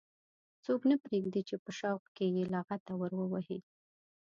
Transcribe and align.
څوک 0.65 0.81
نه 0.89 0.95
پرېږدي 1.05 1.41
چې 1.49 1.55
په 1.63 1.71
شوق 1.79 2.03
کې 2.15 2.25
یې 2.35 2.43
لغته 2.53 2.93
ور 2.99 3.11
ووهي. 3.15 3.59